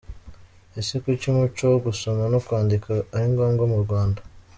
Ese 0.79 0.95
kuki 1.03 1.25
umuco 1.33 1.63
wo 1.71 1.79
gusoma 1.85 2.23
no 2.33 2.39
kwandika 2.45 2.91
ari 3.15 3.27
ngombwa 3.33 3.63
mu 3.71 3.77
Rwanda?. 3.85 4.19